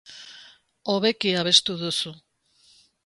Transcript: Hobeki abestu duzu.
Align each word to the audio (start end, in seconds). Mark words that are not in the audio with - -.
Hobeki 0.89 1.35
abestu 1.41 1.77
duzu. 1.83 2.15